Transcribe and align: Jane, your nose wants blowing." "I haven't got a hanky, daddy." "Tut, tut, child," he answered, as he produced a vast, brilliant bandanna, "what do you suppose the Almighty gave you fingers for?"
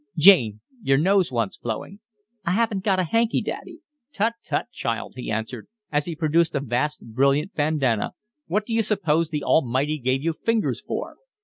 Jane, 0.17 0.61
your 0.81 0.97
nose 0.97 1.31
wants 1.31 1.57
blowing." 1.57 1.99
"I 2.43 2.53
haven't 2.53 2.83
got 2.83 2.97
a 2.99 3.03
hanky, 3.03 3.39
daddy." 3.39 3.81
"Tut, 4.11 4.33
tut, 4.43 4.71
child," 4.71 5.13
he 5.15 5.29
answered, 5.29 5.67
as 5.91 6.05
he 6.05 6.15
produced 6.15 6.55
a 6.55 6.59
vast, 6.59 7.01
brilliant 7.05 7.53
bandanna, 7.53 8.13
"what 8.47 8.65
do 8.65 8.73
you 8.73 8.81
suppose 8.81 9.29
the 9.29 9.43
Almighty 9.43 9.99
gave 9.99 10.23
you 10.23 10.33
fingers 10.33 10.81
for?" 10.81 11.17